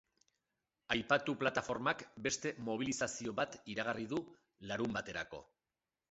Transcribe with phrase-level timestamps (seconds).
[0.93, 4.23] Aipatu plataformak beste mobilizazio bat iragarri du
[4.71, 5.43] larunbaterako.